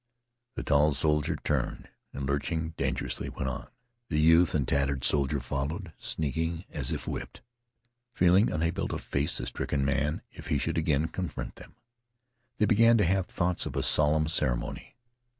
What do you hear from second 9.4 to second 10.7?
stricken man if he